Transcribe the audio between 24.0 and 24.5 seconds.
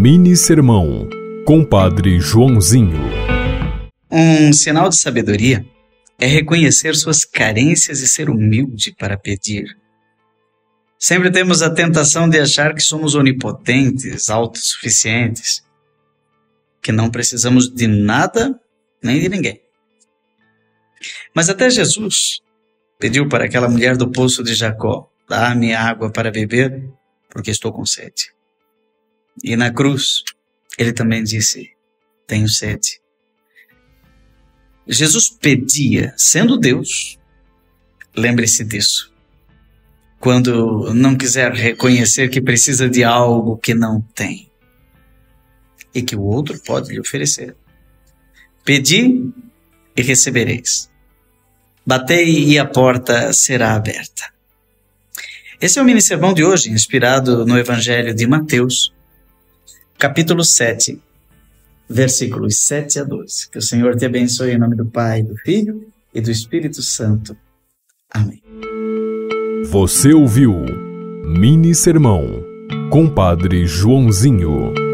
poço